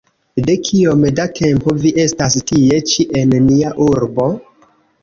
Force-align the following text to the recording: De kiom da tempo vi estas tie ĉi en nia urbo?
De 0.45 0.53
kiom 0.69 1.03
da 1.19 1.27
tempo 1.41 1.75
vi 1.83 1.93
estas 2.07 2.41
tie 2.53 2.83
ĉi 2.95 3.09
en 3.23 3.39
nia 3.53 3.79
urbo? 3.91 4.31